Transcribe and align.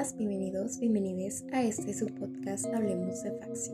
Bienvenidas, 0.00 0.16
bienvenidos, 0.16 0.80
bienvenides 0.80 1.44
a 1.52 1.62
este 1.62 1.92
su 1.92 2.06
podcast 2.06 2.64
Hablemos 2.72 3.22
de 3.22 3.32
Faxi. 3.32 3.72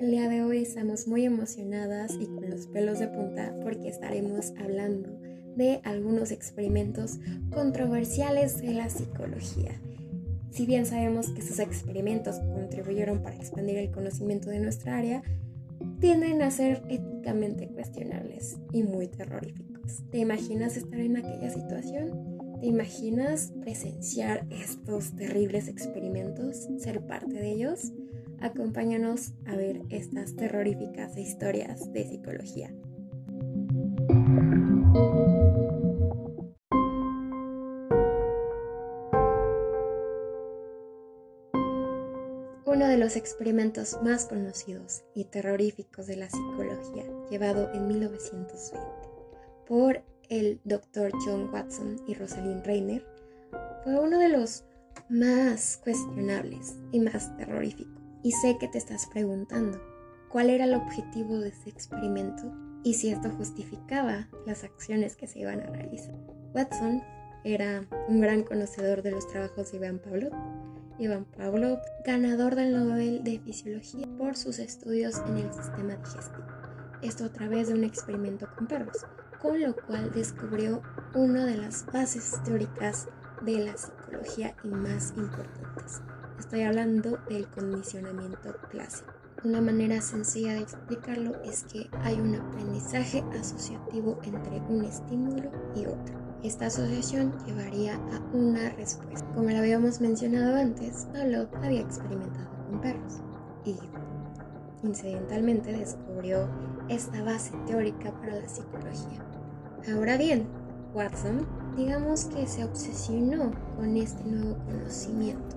El 0.00 0.12
día 0.12 0.28
de 0.28 0.44
hoy 0.44 0.58
estamos 0.58 1.08
muy 1.08 1.24
emocionadas 1.24 2.12
y 2.14 2.26
con 2.26 2.48
los 2.48 2.68
pelos 2.68 3.00
de 3.00 3.08
punta 3.08 3.52
porque 3.60 3.88
estaremos 3.88 4.52
hablando 4.62 5.18
de 5.56 5.80
algunos 5.82 6.30
experimentos 6.30 7.18
controversiales 7.50 8.62
de 8.62 8.74
la 8.74 8.88
psicología. 8.88 9.72
Si 10.52 10.64
bien 10.64 10.86
sabemos 10.86 11.30
que 11.30 11.40
esos 11.40 11.58
experimentos 11.58 12.38
contribuyeron 12.54 13.24
para 13.24 13.34
expandir 13.34 13.78
el 13.78 13.90
conocimiento 13.90 14.50
de 14.50 14.60
nuestra 14.60 14.96
área, 14.96 15.24
tienden 15.98 16.40
a 16.42 16.52
ser 16.52 16.84
éticamente 16.88 17.66
cuestionables 17.66 18.58
y 18.72 18.84
muy 18.84 19.08
terroríficos. 19.08 20.04
¿Te 20.12 20.18
imaginas 20.18 20.76
estar 20.76 21.00
en 21.00 21.16
aquella 21.16 21.50
situación? 21.50 22.33
¿Te 22.64 22.70
imaginas 22.70 23.52
presenciar 23.60 24.46
estos 24.48 25.14
terribles 25.14 25.68
experimentos, 25.68 26.66
ser 26.78 27.06
parte 27.06 27.34
de 27.34 27.50
ellos? 27.50 27.92
Acompáñanos 28.40 29.34
a 29.44 29.54
ver 29.54 29.82
estas 29.90 30.34
terroríficas 30.34 31.14
historias 31.18 31.92
de 31.92 32.08
psicología. 32.08 32.74
Uno 42.64 42.88
de 42.88 42.96
los 42.96 43.16
experimentos 43.16 43.98
más 44.02 44.24
conocidos 44.24 45.04
y 45.14 45.24
terroríficos 45.26 46.06
de 46.06 46.16
la 46.16 46.30
psicología, 46.30 47.04
llevado 47.30 47.70
en 47.74 47.88
1920 47.88 49.14
por 49.66 50.13
el 50.34 50.60
Dr. 50.64 51.12
John 51.24 51.48
Watson 51.52 51.96
y 52.08 52.14
Rosalind 52.14 52.66
Reiner, 52.66 53.06
fue 53.84 53.98
uno 53.98 54.18
de 54.18 54.28
los 54.28 54.64
más 55.08 55.80
cuestionables 55.84 56.76
y 56.90 56.98
más 56.98 57.36
terroríficos. 57.36 58.02
Y 58.22 58.32
sé 58.32 58.56
que 58.58 58.68
te 58.68 58.78
estás 58.78 59.06
preguntando 59.06 59.80
cuál 60.30 60.50
era 60.50 60.64
el 60.64 60.74
objetivo 60.74 61.38
de 61.38 61.50
ese 61.50 61.70
experimento 61.70 62.52
y 62.82 62.94
si 62.94 63.10
esto 63.10 63.30
justificaba 63.30 64.28
las 64.44 64.64
acciones 64.64 65.14
que 65.14 65.28
se 65.28 65.40
iban 65.40 65.60
a 65.60 65.66
realizar. 65.66 66.14
Watson 66.52 67.02
era 67.44 67.86
un 68.08 68.20
gran 68.20 68.42
conocedor 68.42 69.02
de 69.02 69.12
los 69.12 69.28
trabajos 69.28 69.70
de 69.70 69.76
Iván 69.76 70.00
Pavlov. 70.00 70.32
Iván 70.98 71.26
Pavlov, 71.26 71.78
ganador 72.04 72.54
del 72.56 72.72
Nobel 72.72 73.22
de 73.22 73.38
Fisiología 73.40 74.06
por 74.18 74.36
sus 74.36 74.58
estudios 74.58 75.22
en 75.28 75.38
el 75.38 75.52
sistema 75.52 75.96
digestivo. 75.96 76.46
Esto 77.02 77.24
a 77.26 77.32
través 77.32 77.68
de 77.68 77.74
un 77.74 77.84
experimento 77.84 78.48
con 78.56 78.66
perros 78.66 79.04
con 79.44 79.60
lo 79.60 79.76
cual 79.76 80.10
descubrió 80.10 80.80
una 81.14 81.44
de 81.44 81.58
las 81.58 81.84
bases 81.92 82.40
teóricas 82.44 83.08
de 83.42 83.58
la 83.58 83.76
psicología 83.76 84.54
y 84.64 84.68
más 84.68 85.12
importantes. 85.18 86.00
Estoy 86.38 86.62
hablando 86.62 87.18
del 87.28 87.46
condicionamiento 87.48 88.56
clásico. 88.70 89.12
Una 89.44 89.60
manera 89.60 90.00
sencilla 90.00 90.54
de 90.54 90.60
explicarlo 90.60 91.42
es 91.42 91.64
que 91.64 91.90
hay 92.04 92.18
un 92.18 92.36
aprendizaje 92.36 93.22
asociativo 93.38 94.18
entre 94.22 94.60
un 94.60 94.86
estímulo 94.86 95.52
y 95.76 95.84
otro. 95.84 96.14
Esta 96.42 96.66
asociación 96.66 97.34
llevaría 97.44 97.96
a 97.96 98.20
una 98.32 98.70
respuesta. 98.70 99.30
Como 99.34 99.50
lo 99.50 99.58
habíamos 99.58 100.00
mencionado 100.00 100.56
antes, 100.56 101.06
Pablo 101.12 101.50
había 101.62 101.82
experimentado 101.82 102.48
con 102.70 102.80
perros 102.80 103.20
y 103.66 103.76
incidentalmente 104.82 105.70
descubrió 105.70 106.48
esta 106.88 107.22
base 107.22 107.52
teórica 107.66 108.10
para 108.20 108.36
la 108.36 108.48
psicología. 108.48 109.33
Ahora 109.92 110.16
bien, 110.16 110.46
Watson, 110.94 111.46
digamos 111.76 112.24
que 112.24 112.46
se 112.46 112.64
obsesionó 112.64 113.52
con 113.76 113.96
este 113.98 114.24
nuevo 114.24 114.56
conocimiento. 114.64 115.56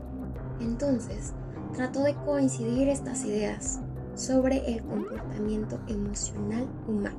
Entonces, 0.59 1.33
trató 1.73 2.03
de 2.03 2.13
coincidir 2.13 2.89
estas 2.89 3.23
ideas 3.23 3.79
sobre 4.15 4.69
el 4.69 4.83
comportamiento 4.83 5.79
emocional 5.87 6.67
humano. 6.87 7.15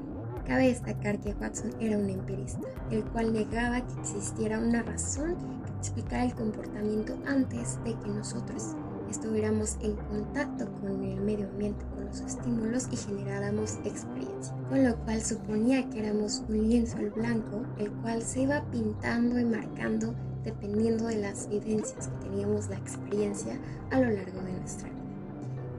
Cabe 0.46 0.68
destacar 0.68 1.18
que 1.18 1.34
Watson 1.34 1.70
era 1.80 1.96
un 1.96 2.10
empirista, 2.10 2.68
el 2.90 3.02
cual 3.04 3.32
negaba 3.32 3.86
que 3.86 4.00
existiera 4.00 4.58
una 4.58 4.82
razón 4.82 5.36
que 5.64 5.72
explicara 5.78 6.24
el 6.24 6.34
comportamiento 6.34 7.16
antes 7.26 7.82
de 7.84 7.94
que 7.94 8.08
nosotros 8.08 8.74
estuviéramos 9.10 9.76
en 9.80 9.94
contacto 9.96 10.66
con 10.80 11.02
el 11.02 11.20
medio 11.20 11.48
ambiente, 11.48 11.84
con 11.94 12.06
los 12.06 12.20
estímulos 12.20 12.88
y 12.92 12.96
generáramos 12.96 13.78
experiencia. 13.84 14.54
Con 14.68 14.84
lo 14.84 14.96
cual 15.04 15.22
suponía 15.22 15.88
que 15.90 16.00
éramos 16.00 16.42
un 16.48 16.68
lienzo 16.68 16.98
al 16.98 17.10
blanco, 17.10 17.62
el 17.78 17.90
cual 17.90 18.22
se 18.22 18.42
iba 18.42 18.64
pintando 18.70 19.38
y 19.38 19.44
marcando 19.44 20.14
dependiendo 20.44 21.06
de 21.06 21.16
las 21.16 21.48
vivencias 21.48 22.08
que 22.08 22.28
teníamos 22.28 22.68
la 22.68 22.76
experiencia 22.76 23.58
a 23.90 24.00
lo 24.00 24.10
largo 24.10 24.40
de 24.40 24.52
nuestra 24.52 24.88
vida. 24.88 24.98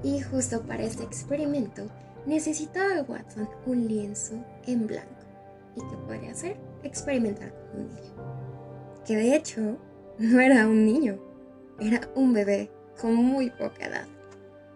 Y 0.03 0.21
justo 0.21 0.61
para 0.61 0.83
este 0.83 1.03
experimento 1.03 1.87
necesitaba 2.25 3.01
Watson 3.01 3.49
un 3.65 3.87
lienzo 3.87 4.35
en 4.67 4.87
blanco. 4.87 5.09
¿Y 5.75 5.81
qué 5.81 5.97
podría 6.07 6.31
hacer? 6.31 6.57
Experimentar 6.83 7.53
con 7.53 7.81
un 7.81 7.95
niño. 7.95 8.13
Que 9.05 9.15
de 9.15 9.35
hecho 9.35 9.77
no 10.19 10.39
era 10.39 10.67
un 10.67 10.85
niño, 10.85 11.19
era 11.79 12.01
un 12.15 12.33
bebé 12.33 12.71
con 12.99 13.15
muy 13.15 13.49
poca 13.49 13.87
edad. 13.87 14.07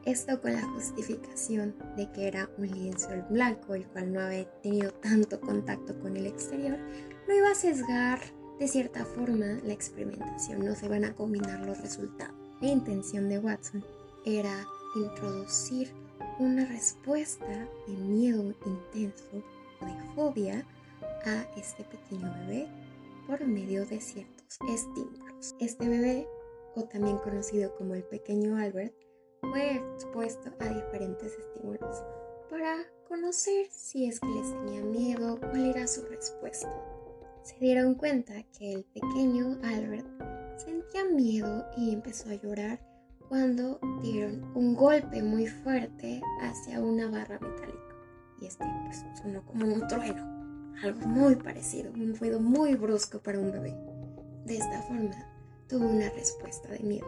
Esto 0.05 0.41
con 0.41 0.53
la 0.53 0.61
justificación 0.61 1.75
de 1.95 2.11
que 2.11 2.27
era 2.27 2.49
un 2.57 2.67
lienzo 2.67 3.09
blanco, 3.29 3.73
el 3.73 3.85
cual 3.87 4.11
no 4.11 4.19
había 4.19 4.45
tenido 4.61 4.91
tanto 4.91 5.39
contacto 5.39 5.97
con 5.99 6.17
el 6.17 6.27
exterior, 6.27 6.77
no 7.27 7.35
iba 7.35 7.49
a 7.49 7.55
sesgar 7.55 8.19
de 8.59 8.67
cierta 8.67 9.05
forma 9.05 9.59
la 9.63 9.73
experimentación, 9.73 10.65
no 10.65 10.75
se 10.75 10.89
van 10.89 11.05
a 11.05 11.15
combinar 11.15 11.65
los 11.65 11.79
resultados. 11.81 12.35
La 12.61 12.67
intención 12.67 13.29
de 13.29 13.39
Watson 13.39 13.83
era 14.25 14.65
introducir 14.95 15.91
una 16.39 16.65
respuesta 16.65 17.67
de 17.87 17.93
miedo 17.93 18.53
intenso 18.65 19.43
o 19.81 19.85
de 19.85 20.15
fobia 20.15 20.65
a 21.25 21.45
este 21.57 21.83
pequeño 21.85 22.33
bebé 22.39 22.67
por 23.27 23.45
medio 23.45 23.85
de 23.85 24.01
ciertos 24.01 24.59
estímulos. 24.69 25.55
Este 25.59 25.87
bebé 25.87 26.27
o 26.75 26.83
también 26.83 27.17
conocido 27.17 27.75
como 27.75 27.95
el 27.95 28.03
pequeño 28.03 28.57
Albert, 28.57 28.93
fue 29.41 29.75
expuesto 29.75 30.51
a 30.59 30.69
diferentes 30.69 31.37
estímulos 31.37 32.03
para 32.49 32.77
conocer 33.07 33.67
si 33.69 34.05
es 34.05 34.19
que 34.19 34.27
les 34.27 34.49
tenía 34.49 34.81
miedo, 34.81 35.39
cuál 35.39 35.65
era 35.65 35.87
su 35.87 36.01
respuesta. 36.03 36.71
Se 37.43 37.57
dieron 37.59 37.95
cuenta 37.95 38.41
que 38.57 38.73
el 38.73 38.85
pequeño 38.85 39.59
Albert 39.63 40.07
sentía 40.57 41.03
miedo 41.05 41.65
y 41.75 41.93
empezó 41.93 42.29
a 42.29 42.35
llorar 42.35 42.79
cuando 43.27 43.79
dieron 44.01 44.43
un 44.55 44.75
golpe 44.75 45.21
muy 45.21 45.47
fuerte 45.47 46.21
hacia 46.41 46.79
una 46.79 47.09
barra 47.09 47.39
metálica. 47.39 47.95
Y 48.39 48.45
este 48.45 48.65
pues, 48.85 49.03
sonó 49.21 49.45
como 49.45 49.65
un 49.65 49.87
trueno, 49.87 50.73
algo 50.83 51.07
muy 51.07 51.35
parecido, 51.35 51.91
un 51.91 52.15
ruido 52.15 52.39
muy 52.39 52.75
brusco 52.75 53.19
para 53.19 53.39
un 53.39 53.51
bebé. 53.51 53.75
De 54.45 54.57
esta 54.57 54.81
forma, 54.83 55.32
tuvo 55.73 55.87
una 55.87 56.07
respuesta 56.11 56.69
de 56.69 56.79
miedo. 56.81 57.07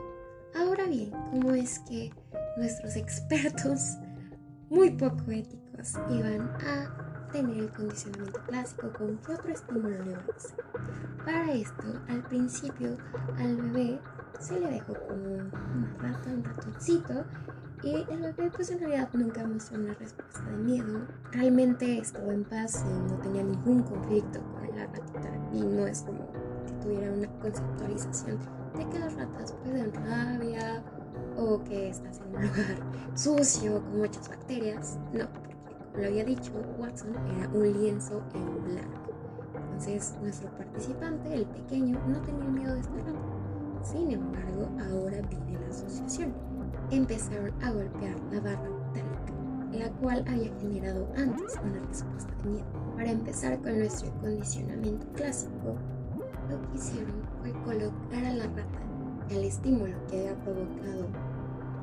Ahora 0.55 0.85
bien, 0.85 1.11
¿cómo 1.29 1.51
es 1.51 1.77
que 1.87 2.11
nuestros 2.57 2.95
expertos 2.95 3.97
muy 4.71 4.89
poco 4.89 5.29
éticos 5.29 5.93
iban 6.09 6.49
a 6.65 7.29
tener 7.31 7.57
el 7.57 7.69
condicionamiento 7.69 8.41
clásico 8.47 8.91
con 8.97 9.19
qué 9.19 9.33
otro 9.33 9.53
estímulo 9.53 9.89
le 9.89 10.17
Para 11.23 11.53
esto, 11.53 11.83
al 12.07 12.23
principio 12.23 12.97
al 13.37 13.55
bebé 13.55 13.99
se 14.39 14.59
le 14.59 14.71
dejó 14.71 14.95
como 14.95 15.25
un 15.25 15.95
rato, 15.99 16.29
un 16.31 16.43
ratoncito 16.43 17.23
y 17.83 18.03
el 18.11 18.19
bebé 18.19 18.49
pues 18.49 18.71
en 18.71 18.79
realidad 18.79 19.09
nunca 19.13 19.45
mostró 19.45 19.77
una 19.77 19.93
respuesta 19.93 20.41
de 20.43 20.57
miedo. 20.57 21.05
Realmente 21.31 21.99
estuvo 21.99 22.31
en 22.31 22.43
paz 22.43 22.83
y 22.83 23.11
no 23.11 23.19
tenía 23.19 23.43
ningún 23.43 23.83
conflicto 23.83 24.41
con 24.41 24.75
la 24.75 24.87
ratita 24.87 25.29
y 25.53 25.61
no 25.61 25.85
es 25.85 26.01
como 26.01 26.34
tuviera 26.85 27.11
una 27.11 27.27
conceptualización 27.39 28.37
de 28.77 28.89
que 28.89 28.99
las 28.99 29.15
ratas 29.15 29.53
pueden 29.63 29.91
rabia 29.93 30.83
o 31.37 31.63
que 31.63 31.89
estás 31.89 32.19
en 32.19 32.27
un 32.27 32.41
lugar 32.43 32.77
sucio 33.15 33.83
con 33.83 33.97
muchas 33.99 34.29
bacterias. 34.29 34.99
No, 35.11 35.27
porque 35.33 35.55
como 35.55 35.97
lo 35.97 36.05
había 36.07 36.25
dicho, 36.25 36.51
Watson 36.77 37.15
era 37.37 37.49
un 37.49 37.73
lienzo 37.73 38.21
en 38.33 38.63
blanco. 38.65 39.01
Entonces 39.55 40.15
nuestro 40.21 40.49
participante, 40.51 41.33
el 41.33 41.45
pequeño, 41.45 41.99
no 42.07 42.21
tenía 42.21 42.49
miedo 42.49 42.73
de 42.73 42.81
esta 42.81 42.95
rata. 42.97 43.83
Sin 43.83 44.11
embargo, 44.11 44.69
ahora 44.79 45.21
viene 45.29 45.59
la 45.59 45.67
asociación. 45.67 46.33
Empezaron 46.91 47.51
a 47.63 47.71
golpear 47.71 48.15
la 48.31 48.39
barra 48.41 48.69
metálica, 48.69 49.33
la 49.73 49.89
cual 49.99 50.23
había 50.27 50.53
generado 50.59 51.07
antes 51.17 51.59
una 51.63 51.79
respuesta 51.87 52.33
de 52.43 52.49
miedo. 52.49 52.65
Para 52.95 53.11
empezar 53.11 53.59
con 53.61 53.77
nuestro 53.79 54.11
condicionamiento 54.21 55.07
clásico, 55.13 55.75
lo 56.49 56.61
que 56.61 56.77
hicieron 56.77 57.15
fue 57.41 57.51
colocar 57.63 58.25
a 58.25 58.33
la 58.33 58.45
rata 58.47 58.85
el 59.29 59.43
estímulo 59.43 59.95
que 60.07 60.19
había 60.19 60.35
provocado 60.43 61.07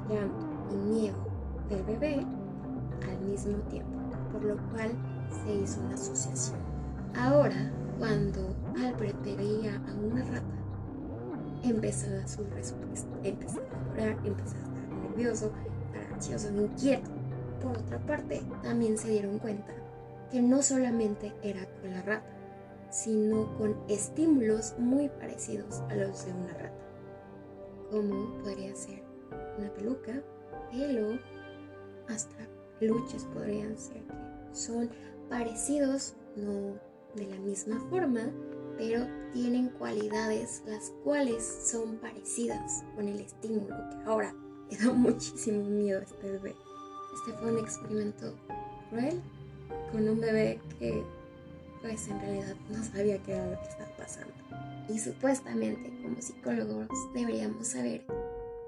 llanto 0.08 0.46
y 0.70 0.76
miedo 0.76 1.16
del 1.68 1.82
bebé 1.82 2.26
al 3.08 3.20
mismo 3.26 3.56
tiempo, 3.68 3.98
por 4.32 4.44
lo 4.44 4.56
cual 4.70 4.92
se 5.44 5.54
hizo 5.54 5.80
una 5.80 5.94
asociación. 5.94 6.58
Ahora, 7.16 7.70
cuando 7.98 8.54
Albert 8.76 9.22
veía 9.24 9.76
a 9.76 9.94
una 9.94 10.22
rata, 10.24 10.62
empezaba 11.62 12.26
su 12.26 12.44
respuesta, 12.54 13.10
empezaba 13.22 13.66
a 13.66 13.96
llorar, 13.96 14.18
empezaba 14.24 14.60
a 14.60 14.66
estar 14.66 14.88
nervioso, 14.88 15.52
estar 15.86 16.12
ansioso, 16.12 16.50
inquieto. 16.50 17.10
Por 17.62 17.78
otra 17.78 17.98
parte, 18.00 18.42
también 18.62 18.98
se 18.98 19.10
dieron 19.10 19.38
cuenta 19.38 19.72
que 20.30 20.42
no 20.42 20.62
solamente 20.62 21.34
era 21.42 21.66
con 21.80 21.90
la 21.90 22.02
rata, 22.02 22.41
sino 22.92 23.56
con 23.56 23.74
estímulos 23.88 24.74
muy 24.78 25.08
parecidos 25.08 25.80
a 25.88 25.96
los 25.96 26.26
de 26.26 26.32
una 26.32 26.52
rata, 26.52 26.86
como 27.90 28.38
podría 28.42 28.76
ser 28.76 29.02
una 29.58 29.72
peluca, 29.72 30.22
pelo, 30.70 31.18
hasta 32.08 32.36
luches 32.80 33.24
podrían 33.32 33.78
ser 33.78 34.02
que 34.02 34.54
son 34.54 34.90
parecidos, 35.30 36.14
no 36.36 36.74
de 37.14 37.26
la 37.26 37.36
misma 37.36 37.80
forma, 37.88 38.30
pero 38.76 39.06
tienen 39.32 39.70
cualidades 39.70 40.62
las 40.66 40.90
cuales 41.02 41.44
son 41.64 41.96
parecidas 41.96 42.84
con 42.94 43.08
el 43.08 43.20
estímulo 43.20 43.74
que 43.90 44.10
ahora 44.10 44.34
le 44.70 44.76
da 44.76 44.92
muchísimo 44.92 45.64
miedo 45.64 46.00
a 46.00 46.02
este 46.02 46.30
bebé. 46.30 46.54
Este 47.14 47.38
fue 47.38 47.52
un 47.52 47.58
experimento 47.58 48.34
cruel 48.90 49.20
con 49.92 50.08
un 50.08 50.20
bebé 50.20 50.60
que 50.78 51.02
pues 51.82 52.08
en 52.08 52.20
realidad 52.20 52.56
no 52.70 52.82
sabía 52.82 53.22
qué 53.22 53.32
era 53.32 53.46
lo 53.46 53.60
que 53.60 53.68
estaba 53.68 53.96
pasando. 53.96 54.32
Y 54.88 54.98
supuestamente 54.98 55.92
como 56.02 56.20
psicólogos 56.20 56.88
deberíamos 57.14 57.66
saber 57.68 58.06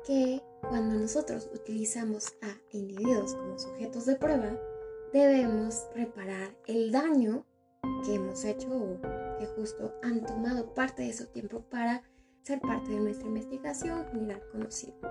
que 0.06 0.42
cuando 0.60 0.96
nosotros 0.96 1.48
utilizamos 1.54 2.34
a 2.42 2.76
individuos 2.76 3.34
como 3.34 3.58
sujetos 3.58 4.06
de 4.06 4.16
prueba, 4.16 4.58
debemos 5.12 5.86
reparar 5.94 6.54
el 6.66 6.92
daño 6.92 7.46
que 8.04 8.14
hemos 8.14 8.44
hecho 8.44 8.68
o 8.68 9.00
que 9.38 9.46
justo 9.56 9.94
han 10.02 10.24
tomado 10.24 10.74
parte 10.74 11.02
de 11.02 11.12
su 11.12 11.26
tiempo 11.26 11.60
para 11.70 12.02
ser 12.42 12.60
parte 12.60 12.90
de 12.90 13.00
nuestra 13.00 13.28
investigación, 13.28 14.04
generar 14.12 14.42
conocimiento. 14.50 15.08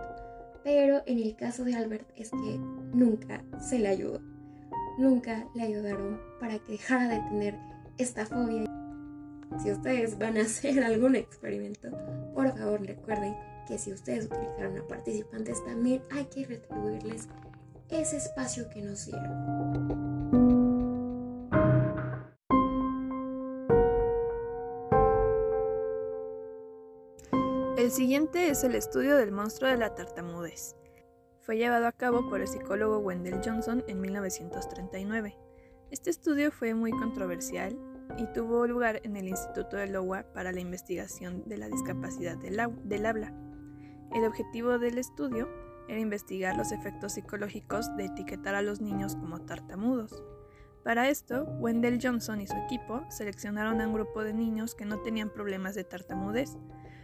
Pero 0.63 1.01
en 1.05 1.19
el 1.19 1.35
caso 1.35 1.63
de 1.63 1.75
Albert 1.75 2.09
es 2.15 2.29
que 2.31 2.57
nunca 2.93 3.43
se 3.59 3.79
le 3.79 3.89
ayudó. 3.89 4.21
Nunca 4.97 5.47
le 5.55 5.63
ayudaron 5.63 6.19
para 6.39 6.59
que 6.59 6.73
dejara 6.73 7.07
de 7.07 7.19
tener 7.29 7.72
esta 7.97 8.25
fobia. 8.25 8.65
Si 9.61 9.71
ustedes 9.71 10.17
van 10.17 10.37
a 10.37 10.41
hacer 10.41 10.83
algún 10.83 11.15
experimento, 11.15 11.89
por 12.33 12.57
favor 12.57 12.81
recuerden 12.81 13.35
que 13.67 13.77
si 13.77 13.93
ustedes 13.93 14.25
utilizaron 14.25 14.77
a 14.77 14.87
participantes 14.87 15.63
también 15.63 16.01
hay 16.11 16.25
que 16.25 16.45
retribuirles 16.45 17.27
ese 17.89 18.17
espacio 18.17 18.69
que 18.69 18.81
nos 18.81 19.05
dieron. 19.05 20.03
El 27.77 27.91
siguiente 27.91 28.49
es 28.49 28.63
el 28.63 28.75
estudio 28.75 29.17
del 29.17 29.31
monstruo 29.31 29.69
de 29.69 29.77
la 29.77 29.93
tartamudez. 29.93 30.75
Fue 31.41 31.57
llevado 31.57 31.85
a 31.85 31.91
cabo 31.91 32.29
por 32.29 32.39
el 32.39 32.47
psicólogo 32.47 32.99
Wendell 32.99 33.41
Johnson 33.43 33.83
en 33.87 33.99
1939. 33.99 35.35
Este 35.93 36.09
estudio 36.09 36.51
fue 36.51 36.73
muy 36.73 36.89
controversial 36.89 37.77
y 38.17 38.25
tuvo 38.33 38.65
lugar 38.65 38.99
en 39.03 39.15
el 39.15 39.27
Instituto 39.27 39.77
de 39.77 39.87
Iowa 39.91 40.23
para 40.33 40.51
la 40.51 40.59
investigación 40.59 41.43
de 41.45 41.59
la 41.59 41.69
discapacidad 41.69 42.35
del, 42.35 43.05
habla. 43.05 43.31
El 44.11 44.25
objetivo 44.25 44.79
del 44.79 44.97
estudio 44.97 45.47
era 45.87 45.99
investigar 45.99 46.57
los 46.57 46.71
efectos 46.71 47.13
psicológicos 47.13 47.95
de 47.95 48.05
etiquetar 48.05 48.55
a 48.55 48.63
los 48.63 48.81
niños 48.81 49.15
como 49.15 49.41
tartamudos. 49.41 50.23
Para 50.83 51.09
esto, 51.09 51.43
Wendell 51.59 51.99
Johnson 52.01 52.41
y 52.41 52.47
su 52.47 52.57
equipo 52.57 53.05
seleccionaron 53.11 53.79
a 53.79 53.85
un 53.85 53.93
grupo 53.93 54.23
de 54.23 54.33
niños 54.33 54.73
que 54.73 54.85
no 54.85 54.99
tenían 55.03 55.29
problemas 55.29 55.75
de 55.75 55.83
tartamudez. 55.83 56.57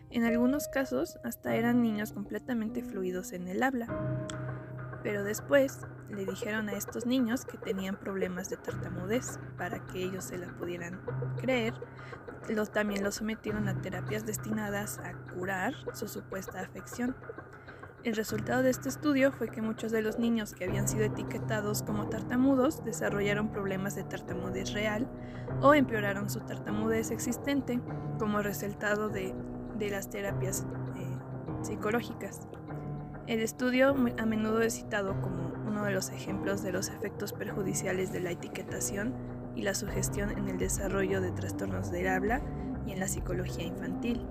En 0.10 0.24
algunos 0.24 0.68
casos, 0.68 1.20
hasta 1.24 1.56
eran 1.56 1.84
niños 1.84 2.12
completamente 2.12 2.82
fluidos 2.82 3.34
en 3.34 3.50
el 3.50 3.62
habla. 3.62 4.49
Pero 5.04 5.24
después 5.24 5.86
le 6.10 6.26
dijeron 6.26 6.70
a 6.70 6.74
estos 6.74 7.06
niños 7.06 7.46
que 7.46 7.58
tenían 7.58 7.96
problemas 7.96 8.50
de 8.50 8.58
tartamudez 8.58 9.40
para 9.58 9.86
que 9.88 10.04
ellos 10.04 10.26
se 10.26 10.38
la 10.38 10.48
pudieran 10.48 11.02
creer. 11.38 11.74
Los, 12.50 12.72
también 12.72 13.04
los 13.04 13.16
sometieron 13.16 13.68
a 13.68 13.82
terapias 13.82 14.26
destinadas 14.26 15.00
a 15.00 15.14
curar 15.34 15.74
su 15.94 16.08
supuesta 16.08 16.60
afección. 16.60 17.16
El 18.04 18.16
resultado 18.16 18.64
de 18.64 18.70
este 18.70 18.88
estudio 18.88 19.34
fue 19.34 19.50
que 19.50 19.62
muchos 19.62 19.92
de 19.92 20.02
los 20.02 20.20
niños 20.20 20.54
que 20.54 20.64
habían 20.64 20.88
sido 20.88 21.04
etiquetados 21.04 21.84
como 21.84 22.08
tartamudos 22.08 22.84
desarrollaron 22.86 23.52
problemas 23.52 23.94
de 23.96 24.04
tartamudez 24.04 24.72
real 24.72 25.06
o 25.62 25.74
empeoraron 25.74 26.30
su 26.30 26.40
tartamudez 26.40 27.12
existente 27.12 27.82
como 28.18 28.42
resultado 28.42 29.10
de, 29.10 29.36
las 29.92 30.10
terapias 30.10 30.66
eh, 30.96 31.18
psicológicas. 31.62 32.48
El 33.30 33.42
estudio 33.42 33.96
a 34.18 34.26
menudo 34.26 34.64
es 34.64 34.74
citado 34.74 35.22
como 35.22 35.54
uno 35.68 35.84
de 35.84 35.92
los 35.92 36.10
ejemplos 36.10 36.64
de 36.64 36.72
los 36.72 36.90
efectos 36.90 37.32
perjudiciales 37.32 38.12
de 38.12 38.22
la 38.22 38.32
etiquetación 38.32 39.14
y 39.56 39.62
la 39.62 39.76
sugestión 39.76 40.32
en 40.32 40.50
el 40.50 40.58
desarrollo 40.58 41.22
de 41.22 41.30
trastornos 41.30 41.92
del 41.92 42.08
habla 42.08 42.42
y 42.88 42.92
en 42.92 43.00
la 43.00 43.08
psicología 43.08 43.66
infantil. 43.66 44.26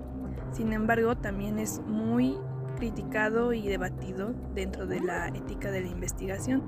Sin 0.51 0.73
embargo, 0.73 1.15
también 1.15 1.59
es 1.59 1.79
muy 1.87 2.37
criticado 2.75 3.53
y 3.53 3.65
debatido 3.69 4.33
dentro 4.53 4.85
de 4.85 4.99
la 4.99 5.29
ética 5.29 5.71
de 5.71 5.79
la 5.79 5.87
investigación, 5.87 6.61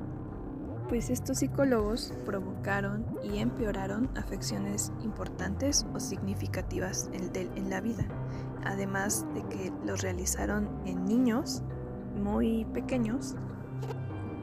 pues 0.87 1.09
estos 1.09 1.39
psicólogos 1.39 2.13
provocaron 2.23 3.05
y 3.23 3.39
empeoraron 3.39 4.09
afecciones 4.15 4.93
importantes 5.03 5.85
o 5.93 5.99
significativas 5.99 7.09
en, 7.11 7.69
la 7.69 7.81
vida, 7.81 8.05
además 8.63 9.25
de 9.33 9.43
que 9.49 9.73
los 9.85 10.01
realizaron 10.01 10.69
en 10.85 11.03
niños 11.03 11.61
muy 12.15 12.65
pequeños 12.65 13.35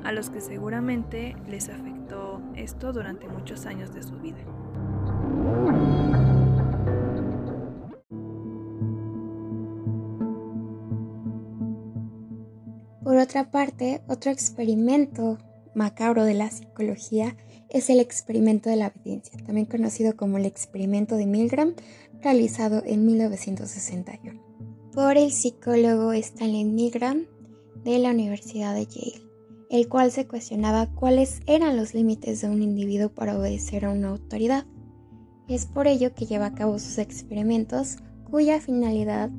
a 0.05 0.13
los 0.13 0.31
que 0.31 0.41
seguramente 0.41 1.37
les 1.49 1.69
afectó 1.69 2.41
esto 2.55 2.93
durante 2.93 3.29
muchos 3.29 3.67
años 3.67 3.93
de 3.95 4.03
su 4.03 4.17
vida. 4.17 4.39
Por 13.03 13.17
otra 13.17 13.51
parte, 13.51 14.03
otro 14.07 14.31
experimento 14.31 15.39
macabro 15.75 16.25
de 16.25 16.35
la 16.35 16.51
psicología 16.51 17.37
es 17.71 17.91
el 17.91 18.01
experimento 18.01 18.69
de 18.71 18.77
la 18.77 18.93
evidencia, 18.95 19.39
también 19.45 19.67
conocido 19.67 20.17
como 20.17 20.39
el 20.39 20.47
experimento 20.47 21.17
de 21.17 21.27
Milgram, 21.27 21.75
realizado 22.21 22.83
en 22.85 23.07
1961 23.07 24.49
por 24.99 25.17
el 25.17 25.31
psicólogo 25.31 26.13
Stanley 26.13 26.65
Milgram 26.65 27.27
de 27.93 27.99
la 27.99 28.11
Universidad 28.11 28.75
de 28.75 28.87
Yale, 28.87 29.23
el 29.71 29.89
cual 29.89 30.13
se 30.13 30.27
cuestionaba 30.27 30.95
cuáles 30.95 31.41
eran 31.47 31.77
los 31.77 31.95
límites 31.95 32.43
de 32.43 32.49
un 32.49 32.63
individuo 32.63 33.09
para 33.09 33.39
obedecer 33.39 33.87
a 33.87 33.91
una 33.91 34.09
autoridad. 34.09 34.67
Es 35.49 35.65
por 35.65 35.87
ello 35.87 36.15
que 36.15 36.27
lleva 36.27 36.47
a 36.47 36.55
cabo 36.55 36.79
sus 36.79 36.99
experimentos 36.99 37.97
cuya 38.31 38.61
finalidad 38.61 39.31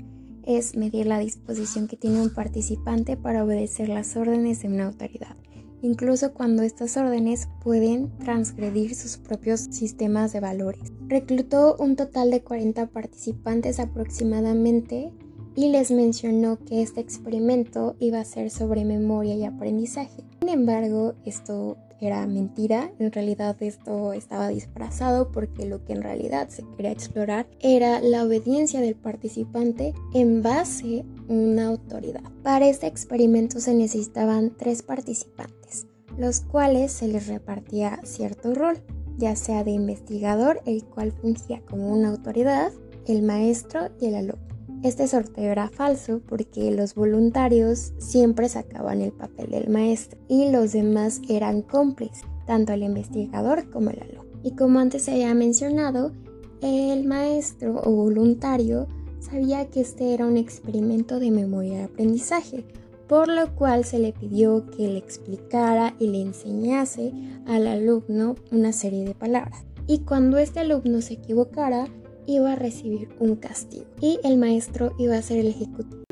es 0.43 0.75
medir 0.75 1.05
la 1.05 1.19
disposición 1.19 1.87
que 1.87 1.95
tiene 1.95 2.21
un 2.21 2.33
participante 2.33 3.17
para 3.17 3.43
obedecer 3.43 3.87
las 3.87 4.15
órdenes 4.17 4.63
de 4.63 4.69
una 4.69 4.87
autoridad, 4.87 5.35
incluso 5.83 6.33
cuando 6.33 6.63
estas 6.63 6.97
órdenes 6.97 7.49
pueden 7.63 8.17
transgredir 8.17 8.95
sus 8.95 9.17
propios 9.17 9.59
sistemas 9.69 10.33
de 10.33 10.39
valores. 10.39 10.91
Reclutó 11.07 11.75
un 11.77 11.95
total 11.95 12.31
de 12.31 12.41
40 12.41 12.87
participantes 12.87 13.79
aproximadamente 13.79 15.13
y 15.59 15.67
les 15.67 15.91
mencionó 15.91 16.57
que 16.57 16.81
este 16.81 17.01
experimento 17.01 17.97
iba 17.99 18.21
a 18.21 18.23
ser 18.23 18.49
sobre 18.49 18.85
memoria 18.85 19.35
y 19.35 19.43
aprendizaje. 19.43 20.23
Sin 20.39 20.47
embargo, 20.47 21.15
esto 21.25 21.75
era 21.99 22.25
mentira, 22.27 22.93
en 22.97 23.11
realidad 23.11 23.61
esto 23.61 24.13
estaba 24.13 24.47
disfrazado 24.47 25.33
porque 25.33 25.65
lo 25.65 25.83
que 25.83 25.91
en 25.91 26.01
realidad 26.01 26.47
se 26.47 26.63
quería 26.77 26.93
explorar 26.93 27.45
era 27.59 27.99
la 27.99 28.23
obediencia 28.23 28.79
del 28.79 28.95
participante 28.95 29.93
en 30.13 30.41
base 30.41 31.03
a 31.27 31.33
una 31.33 31.67
autoridad. 31.67 32.23
Para 32.41 32.69
este 32.69 32.87
experimento 32.87 33.59
se 33.59 33.73
necesitaban 33.73 34.55
tres 34.57 34.81
participantes, 34.81 35.87
los 36.17 36.39
cuales 36.39 36.93
se 36.93 37.09
les 37.09 37.27
repartía 37.27 37.99
cierto 38.05 38.55
rol, 38.55 38.77
ya 39.17 39.35
sea 39.35 39.65
de 39.65 39.71
investigador, 39.71 40.61
el 40.65 40.85
cual 40.85 41.11
fungía 41.11 41.61
como 41.69 41.91
una 41.91 42.11
autoridad, 42.11 42.71
el 43.07 43.23
maestro 43.23 43.89
y 43.99 44.05
el 44.05 44.15
alumno. 44.15 44.48
Este 44.81 45.09
sorteo 45.09 45.51
era 45.51 45.67
falso 45.67 46.21
porque 46.25 46.71
los 46.71 46.95
voluntarios 46.95 47.91
siempre 47.97 48.47
sacaban 48.47 49.01
el 49.01 49.11
papel 49.11 49.51
del 49.51 49.69
maestro 49.69 50.17
y 50.29 50.51
los 50.51 50.71
demás 50.71 51.21
eran 51.27 51.61
cómplices, 51.61 52.23
tanto 52.47 52.71
el 52.71 52.83
investigador 52.83 53.69
como 53.69 53.89
el 53.89 54.01
alumno. 54.01 54.39
Y 54.41 54.51
como 54.51 54.79
antes 54.79 55.03
se 55.03 55.11
había 55.11 55.33
mencionado, 55.33 56.13
el 56.61 57.03
maestro 57.03 57.81
o 57.83 57.91
voluntario 57.91 58.87
sabía 59.19 59.65
que 59.69 59.81
este 59.81 60.13
era 60.13 60.25
un 60.25 60.37
experimento 60.37 61.19
de 61.19 61.31
memoria 61.31 61.79
de 61.79 61.83
aprendizaje, 61.83 62.63
por 63.09 63.27
lo 63.27 63.53
cual 63.55 63.83
se 63.83 63.99
le 63.99 64.13
pidió 64.13 64.65
que 64.71 64.87
le 64.87 64.97
explicara 64.97 65.93
y 65.99 66.07
le 66.07 66.21
enseñase 66.21 67.11
al 67.47 67.67
alumno 67.67 68.35
una 68.51 68.71
serie 68.71 69.03
de 69.03 69.13
palabras. 69.13 69.65
Y 69.87 69.99
cuando 69.99 70.37
este 70.37 70.61
alumno 70.61 71.01
se 71.01 71.15
equivocara, 71.15 71.87
iba 72.29 72.53
a 72.53 72.55
recibir 72.55 73.09
un 73.19 73.35
castigo 73.35 73.85
y 74.01 74.19
el 74.23 74.37
maestro 74.37 74.93
iba 74.99 75.17
a 75.17 75.21
ser 75.21 75.39
el 75.39 75.47
ejecutivo. 75.47 76.03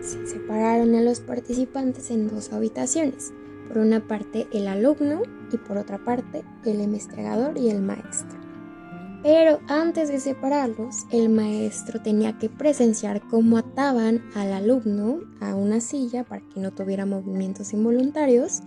Se 0.00 0.26
separaron 0.26 0.94
a 0.94 1.00
los 1.00 1.20
participantes 1.20 2.10
en 2.10 2.28
dos 2.28 2.52
habitaciones, 2.52 3.32
por 3.68 3.78
una 3.78 4.06
parte 4.06 4.46
el 4.52 4.66
alumno 4.66 5.22
y 5.50 5.56
por 5.56 5.78
otra 5.78 6.04
parte 6.04 6.44
el 6.64 6.80
investigador 6.80 7.56
y 7.56 7.70
el 7.70 7.80
maestro. 7.80 8.38
Pero 9.22 9.60
antes 9.68 10.08
de 10.08 10.18
separarlos, 10.18 11.06
el 11.12 11.28
maestro 11.28 12.02
tenía 12.02 12.36
que 12.38 12.48
presenciar 12.48 13.22
cómo 13.28 13.56
ataban 13.56 14.20
al 14.34 14.52
alumno 14.52 15.20
a 15.40 15.54
una 15.54 15.80
silla 15.80 16.24
para 16.24 16.42
que 16.48 16.60
no 16.60 16.72
tuviera 16.72 17.06
movimientos 17.06 17.72
involuntarios 17.72 18.62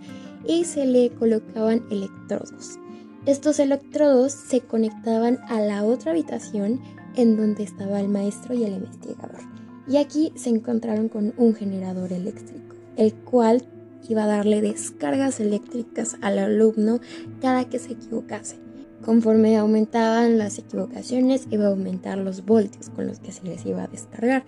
y 0.46 0.64
se 0.64 0.86
le 0.86 1.10
colocaban 1.10 1.84
electrodos. 1.90 2.78
Estos 3.26 3.58
electrodos 3.58 4.30
se 4.32 4.60
conectaban 4.60 5.40
a 5.48 5.60
la 5.60 5.82
otra 5.82 6.12
habitación 6.12 6.80
en 7.16 7.36
donde 7.36 7.64
estaba 7.64 8.00
el 8.00 8.08
maestro 8.08 8.54
y 8.54 8.62
el 8.62 8.74
investigador. 8.74 9.40
Y 9.88 9.96
aquí 9.96 10.32
se 10.36 10.50
encontraron 10.50 11.08
con 11.08 11.34
un 11.36 11.52
generador 11.56 12.12
eléctrico, 12.12 12.76
el 12.96 13.12
cual 13.14 13.66
iba 14.08 14.22
a 14.22 14.28
darle 14.28 14.60
descargas 14.60 15.40
eléctricas 15.40 16.16
al 16.20 16.38
alumno 16.38 17.00
cada 17.40 17.68
que 17.68 17.80
se 17.80 17.94
equivocase. 17.94 18.60
Conforme 19.04 19.56
aumentaban 19.56 20.38
las 20.38 20.60
equivocaciones, 20.60 21.48
iba 21.50 21.64
a 21.64 21.70
aumentar 21.70 22.18
los 22.18 22.44
voltios 22.44 22.90
con 22.90 23.08
los 23.08 23.18
que 23.18 23.32
se 23.32 23.42
les 23.42 23.66
iba 23.66 23.82
a 23.82 23.88
descargar. 23.88 24.44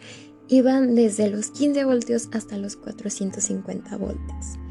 Iban 0.47 0.95
desde 0.95 1.29
los 1.29 1.51
15 1.51 1.85
voltios 1.85 2.29
hasta 2.33 2.57
los 2.57 2.77
450 2.77 3.97
voltios. 3.97 4.68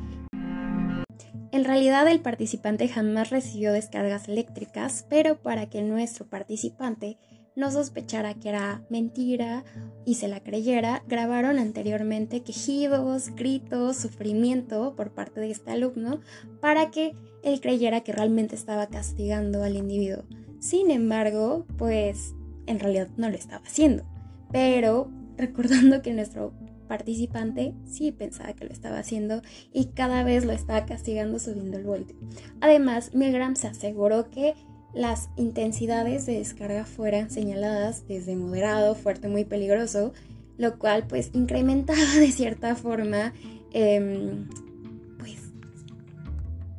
En 1.58 1.64
realidad 1.64 2.08
el 2.08 2.20
participante 2.20 2.88
jamás 2.88 3.32
recibió 3.32 3.74
descargas 3.74 4.28
eléctricas, 4.28 5.08
pero 5.10 5.42
para 5.42 5.68
que 5.68 5.82
nuestro 5.82 6.28
participante 6.28 7.18
no 7.56 7.72
sospechara 7.72 8.36
que 8.36 8.50
era 8.50 8.86
mentira 8.92 9.66
y 10.06 10.14
se 10.14 10.28
la 10.28 10.44
creyera, 10.44 11.02
grabaron 11.08 11.58
anteriormente 11.58 12.44
quejidos, 12.44 13.32
gritos, 13.36 13.98
sufrimiento 13.98 14.96
por 14.96 15.16
parte 15.16 15.40
de 15.40 15.50
este 15.50 15.72
alumno 15.72 16.20
para 16.62 16.92
que 16.92 17.14
él 17.42 17.60
creyera 17.60 18.02
que 18.02 18.12
realmente 18.12 18.54
estaba 18.54 18.86
castigando 18.86 19.64
al 19.64 19.78
individuo. 19.78 20.26
Sin 20.60 20.92
embargo, 20.92 21.66
pues 21.76 22.36
en 22.68 22.80
realidad 22.80 23.08
no 23.18 23.32
lo 23.32 23.36
estaba 23.36 23.66
haciendo. 23.66 24.04
Pero 24.52 25.10
recordando 25.38 26.04
que 26.04 26.14
nuestro 26.14 26.54
participante 26.88 27.74
sí 27.86 28.12
pensaba 28.12 28.54
que 28.54 28.66
lo 28.66 28.72
estaba 28.72 29.00
haciendo 29.00 29.42
y 29.74 29.86
cada 29.86 30.24
vez 30.24 30.46
lo 30.46 30.54
estaba 30.54 30.86
castigando 30.86 31.40
subiendo 31.40 31.78
el 31.78 31.84
voltio. 31.84 32.16
Además, 32.62 33.14
Milgram 33.14 33.56
se 33.56 33.68
aseguró 33.68 34.30
que 34.30 34.56
las 34.94 35.30
intensidades 35.36 36.26
de 36.26 36.40
descarga 36.40 36.86
fueran 36.86 37.30
señaladas 37.30 38.08
desde 38.08 38.36
moderado, 38.36 38.96
fuerte, 38.96 39.28
muy 39.28 39.46
peligroso, 39.46 40.14
lo 40.58 40.80
cual 40.80 41.06
pues 41.08 41.30
incrementaba 41.34 42.16
de 42.20 42.32
cierta 42.32 42.76
forma, 42.76 43.34
pues, 43.72 45.38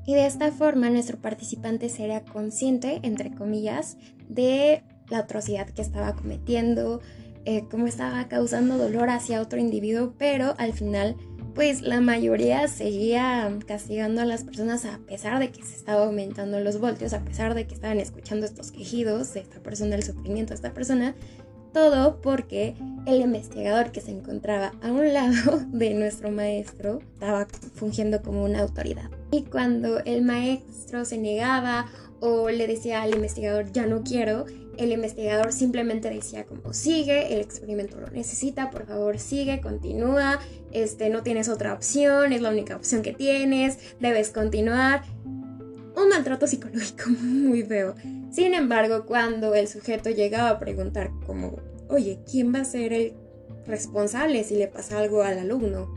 y 0.07 0.15
de 0.15 0.27
esta 0.27 0.51
forma 0.51 0.91
nuestro 0.91 1.19
participante 1.19 1.89
sería 1.89 2.25
consciente, 2.25 2.99
entre 3.03 3.35
comillas, 3.35 3.99
de 4.29 4.83
la 5.11 5.19
atrocidad 5.19 5.69
que 5.69 5.83
estaba 5.83 6.15
cometiendo, 6.15 7.01
eh, 7.49 7.65
cómo 7.71 7.87
estaba 7.87 8.29
causando 8.29 8.77
dolor 8.77 9.09
hacia 9.09 9.41
otro 9.41 9.59
individuo, 9.59 10.13
pero 10.19 10.55
al 10.59 10.75
final 10.75 11.17
pues 11.55 11.81
la 11.81 12.03
mayoría 12.03 12.69
seguía 12.69 13.51
castigando 13.67 14.21
a 14.21 14.27
las 14.27 14.45
personas 14.45 14.85
a 14.85 14.99
pesar 14.99 15.39
de 15.39 15.51
que 15.51 15.63
se 15.63 15.75
estaba 15.75 16.05
aumentando 16.05 16.61
los 16.61 16.79
voltios, 16.79 17.15
a 17.15 17.25
pesar 17.25 17.55
de 17.55 17.67
que 17.67 17.75
estaban 17.75 18.01
escuchando 18.01 18.45
estos 18.45 18.71
quejidos 18.71 19.33
de 19.33 19.41
esta 19.41 19.61
persona, 19.61 19.97
el 19.97 20.03
sufrimiento 20.03 20.51
de 20.51 20.57
esta 20.57 20.75
persona, 20.75 21.15
todo 21.73 22.21
porque 22.21 22.75
el 23.07 23.23
investigador 23.23 23.93
que 23.93 24.03
se 24.03 24.11
encontraba 24.11 24.73
a 24.83 24.93
un 24.93 25.15
lado 25.15 25.59
de 25.73 25.95
nuestro 25.95 26.31
maestro 26.31 27.01
estaba 27.15 27.47
fungiendo 27.77 28.21
como 28.21 28.45
una 28.45 28.61
autoridad. 28.61 29.11
Y 29.31 29.45
cuando 29.45 30.01
el 30.01 30.21
maestro 30.21 31.07
se 31.07 31.17
negaba 31.17 31.87
o 32.21 32.51
le 32.51 32.67
decía 32.67 33.01
al 33.01 33.15
investigador 33.15 33.73
ya 33.73 33.87
no 33.87 34.03
quiero, 34.03 34.45
el 34.79 34.93
investigador 34.93 35.53
simplemente 35.53 36.09
decía 36.09 36.45
como 36.45 36.73
sigue, 36.73 37.35
el 37.35 37.41
experimento 37.41 38.01
lo 38.01 38.09
necesita, 38.11 38.71
por 38.71 38.87
favor 38.87 39.19
sigue, 39.19 39.61
continúa, 39.61 40.39
este, 40.73 41.11
no 41.11 41.23
tienes 41.23 41.49
otra 41.49 41.75
opción, 41.75 42.33
es 42.33 42.41
la 42.41 42.51
única 42.51 42.77
opción 42.77 43.03
que 43.03 43.13
tienes, 43.13 43.79
debes 44.01 44.31
continuar. 44.31 45.03
Un 45.25 46.09
maltrato 46.11 46.47
psicológico 46.47 47.11
muy 47.21 47.63
feo. 47.63 47.97
Sin 48.31 48.55
embargo, 48.55 49.05
cuando 49.05 49.55
el 49.55 49.67
sujeto 49.67 50.11
llegaba 50.11 50.51
a 50.51 50.59
preguntar 50.61 51.11
como, 51.27 51.59
oye, 51.89 52.21
¿quién 52.31 52.55
va 52.55 52.61
a 52.61 52.65
ser 52.65 52.93
el 52.93 53.15
responsable 53.67 54.45
si 54.45 54.55
le 54.55 54.69
pasa 54.69 54.99
algo 54.99 55.23
al 55.23 55.39
alumno? 55.39 55.93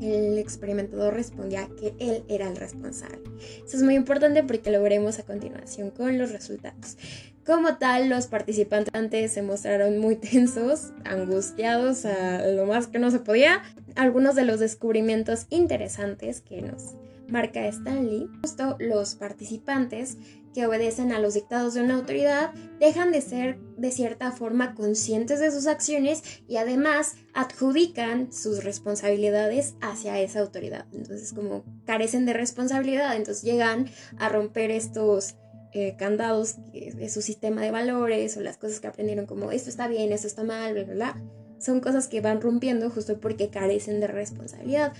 El 0.00 0.38
experimentador 0.38 1.14
respondía 1.14 1.68
que 1.78 1.94
él 1.98 2.24
era 2.28 2.48
el 2.48 2.56
responsable. 2.56 3.20
Eso 3.64 3.76
es 3.76 3.82
muy 3.82 3.94
importante 3.94 4.42
porque 4.42 4.70
lo 4.70 4.82
veremos 4.82 5.18
a 5.18 5.24
continuación 5.24 5.90
con 5.90 6.18
los 6.18 6.32
resultados. 6.32 6.96
Como 7.44 7.76
tal, 7.76 8.08
los 8.08 8.28
participantes 8.28 9.32
se 9.32 9.42
mostraron 9.42 9.98
muy 9.98 10.16
tensos, 10.16 10.92
angustiados 11.04 12.04
a 12.04 12.46
lo 12.46 12.66
más 12.66 12.86
que 12.86 13.00
no 13.00 13.10
se 13.10 13.18
podía. 13.18 13.62
Algunos 13.96 14.36
de 14.36 14.44
los 14.44 14.60
descubrimientos 14.60 15.46
interesantes 15.50 16.40
que 16.40 16.62
nos 16.62 16.94
marca 17.28 17.66
Stanley, 17.66 18.28
justo 18.42 18.76
los 18.78 19.14
participantes 19.14 20.18
que 20.54 20.66
obedecen 20.66 21.12
a 21.12 21.18
los 21.18 21.34
dictados 21.34 21.74
de 21.74 21.82
una 21.82 21.94
autoridad 21.94 22.52
dejan 22.78 23.10
de 23.10 23.22
ser 23.22 23.58
de 23.78 23.90
cierta 23.90 24.32
forma 24.32 24.74
conscientes 24.74 25.40
de 25.40 25.50
sus 25.50 25.66
acciones 25.66 26.22
y 26.46 26.58
además 26.58 27.14
adjudican 27.32 28.32
sus 28.32 28.62
responsabilidades 28.62 29.74
hacia 29.80 30.20
esa 30.20 30.40
autoridad. 30.40 30.86
Entonces 30.92 31.32
como 31.32 31.64
carecen 31.86 32.26
de 32.26 32.34
responsabilidad, 32.34 33.16
entonces 33.16 33.42
llegan 33.42 33.88
a 34.18 34.28
romper 34.28 34.70
estos 34.70 35.36
eh, 35.72 35.94
candados 35.98 36.56
de 36.72 37.08
su 37.08 37.22
sistema 37.22 37.62
de 37.62 37.70
valores 37.70 38.36
o 38.36 38.40
las 38.40 38.56
cosas 38.56 38.80
que 38.80 38.88
aprendieron 38.88 39.26
como 39.26 39.52
esto 39.52 39.70
está 39.70 39.88
bien, 39.88 40.12
esto 40.12 40.26
está 40.26 40.44
mal, 40.44 40.74
bla, 40.74 40.84
bla, 40.84 40.94
bla, 40.94 41.22
son 41.62 41.80
cosas 41.80 42.08
que 42.08 42.20
van 42.20 42.40
rompiendo 42.40 42.90
justo 42.90 43.20
porque 43.20 43.48
carecen 43.48 44.00
de 44.00 44.08
responsabilidad, 44.08 44.92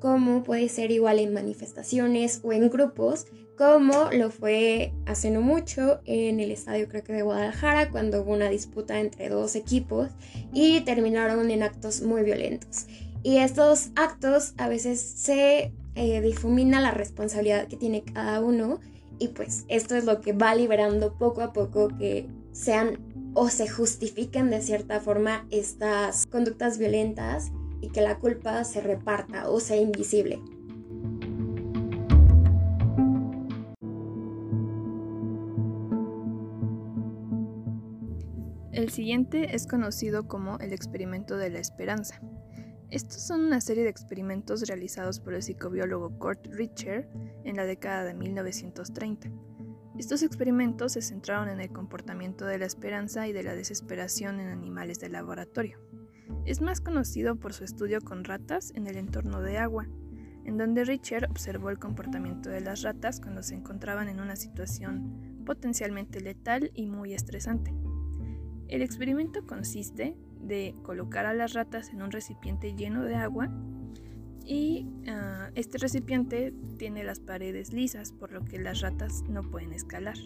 como 0.00 0.42
puede 0.42 0.68
ser 0.68 0.90
igual 0.90 1.18
en 1.18 1.34
manifestaciones 1.34 2.40
o 2.42 2.52
en 2.52 2.70
grupos, 2.70 3.26
como 3.58 4.10
lo 4.12 4.30
fue 4.30 4.92
hace 5.04 5.30
no 5.30 5.40
mucho 5.42 6.00
en 6.06 6.40
el 6.40 6.50
estadio 6.50 6.88
creo 6.88 7.02
que 7.02 7.12
de 7.12 7.22
Guadalajara, 7.22 7.90
cuando 7.90 8.22
hubo 8.22 8.32
una 8.32 8.48
disputa 8.48 9.00
entre 9.00 9.28
dos 9.28 9.56
equipos 9.56 10.08
y 10.52 10.80
terminaron 10.82 11.50
en 11.50 11.62
actos 11.62 12.00
muy 12.02 12.22
violentos. 12.22 12.86
Y 13.22 13.38
estos 13.38 13.90
actos 13.96 14.54
a 14.58 14.68
veces 14.68 15.00
se 15.00 15.72
eh, 15.96 16.20
difumina 16.20 16.80
la 16.80 16.92
responsabilidad 16.92 17.66
que 17.66 17.76
tiene 17.76 18.04
cada 18.04 18.40
uno 18.40 18.80
y 19.18 19.28
pues 19.28 19.64
esto 19.68 19.96
es 19.96 20.04
lo 20.04 20.20
que 20.20 20.32
va 20.32 20.54
liberando 20.54 21.14
poco 21.14 21.42
a 21.42 21.52
poco 21.52 21.88
que 21.98 22.28
sean 22.52 22.98
o 23.34 23.48
se 23.48 23.68
justifiquen 23.68 24.50
de 24.50 24.60
cierta 24.60 25.00
forma 25.00 25.46
estas 25.50 26.26
conductas 26.26 26.78
violentas 26.78 27.50
y 27.80 27.90
que 27.90 28.00
la 28.00 28.18
culpa 28.18 28.64
se 28.64 28.80
reparta 28.80 29.48
o 29.48 29.60
sea 29.60 29.76
invisible. 29.76 30.40
El 38.72 38.90
siguiente 38.90 39.56
es 39.56 39.66
conocido 39.66 40.28
como 40.28 40.58
el 40.60 40.72
experimento 40.72 41.36
de 41.36 41.50
la 41.50 41.58
esperanza. 41.58 42.20
Estos 42.90 43.20
son 43.20 43.42
una 43.42 43.60
serie 43.60 43.84
de 43.84 43.90
experimentos 43.90 44.66
realizados 44.66 45.20
por 45.20 45.34
el 45.34 45.42
psicobiólogo 45.42 46.18
Kurt 46.18 46.46
Richer 46.46 47.06
en 47.44 47.56
la 47.56 47.66
década 47.66 48.02
de 48.02 48.14
1930. 48.14 49.30
Estos 49.98 50.22
experimentos 50.22 50.92
se 50.92 51.02
centraron 51.02 51.50
en 51.50 51.60
el 51.60 51.70
comportamiento 51.70 52.46
de 52.46 52.56
la 52.56 52.64
esperanza 52.64 53.28
y 53.28 53.34
de 53.34 53.42
la 53.42 53.54
desesperación 53.54 54.40
en 54.40 54.48
animales 54.48 55.00
de 55.00 55.10
laboratorio. 55.10 55.78
Es 56.46 56.62
más 56.62 56.80
conocido 56.80 57.36
por 57.36 57.52
su 57.52 57.64
estudio 57.64 58.00
con 58.00 58.24
ratas 58.24 58.72
en 58.74 58.86
el 58.86 58.96
entorno 58.96 59.42
de 59.42 59.58
agua, 59.58 59.86
en 60.46 60.56
donde 60.56 60.86
Richer 60.86 61.26
observó 61.28 61.68
el 61.68 61.78
comportamiento 61.78 62.48
de 62.48 62.62
las 62.62 62.80
ratas 62.80 63.20
cuando 63.20 63.42
se 63.42 63.54
encontraban 63.54 64.08
en 64.08 64.20
una 64.20 64.36
situación 64.36 65.42
potencialmente 65.44 66.22
letal 66.22 66.70
y 66.72 66.86
muy 66.86 67.12
estresante. 67.12 67.74
El 68.68 68.80
experimento 68.80 69.44
consiste 69.46 70.16
de 70.40 70.74
colocar 70.82 71.26
a 71.26 71.34
las 71.34 71.52
ratas 71.52 71.90
en 71.90 72.02
un 72.02 72.10
recipiente 72.10 72.74
lleno 72.74 73.02
de 73.04 73.16
agua 73.16 73.48
y 74.44 74.86
ah, 75.08 75.50
este 75.54 75.78
recipiente 75.78 76.54
tiene 76.78 77.04
las 77.04 77.20
paredes 77.20 77.72
lisas 77.72 78.12
por 78.12 78.32
lo 78.32 78.44
que 78.44 78.58
las 78.58 78.80
ratas 78.80 79.22
no 79.28 79.42
pueden 79.42 79.72
escalar 79.72 80.16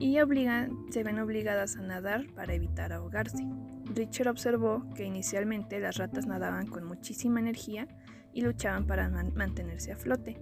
y 0.00 0.16
se 0.88 1.02
ven 1.04 1.18
obligadas 1.18 1.76
a 1.76 1.82
nadar 1.82 2.26
para 2.34 2.54
evitar 2.54 2.92
ahogarse. 2.92 3.46
Richard 3.84 4.28
observó 4.28 4.82
que 4.94 5.04
inicialmente 5.04 5.78
las 5.78 5.98
ratas 5.98 6.26
nadaban 6.26 6.66
con 6.66 6.84
muchísima 6.84 7.38
energía 7.38 7.86
y 8.32 8.40
luchaban 8.40 8.86
para 8.86 9.10
mantenerse 9.10 9.92
a 9.92 9.96
flote. 9.96 10.38